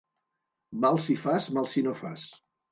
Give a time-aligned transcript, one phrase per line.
[0.85, 2.29] Mal si fas, mal si no fas.